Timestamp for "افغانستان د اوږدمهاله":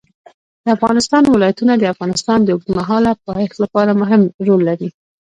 1.93-3.11